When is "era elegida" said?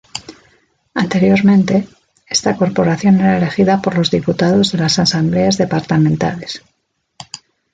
3.19-3.83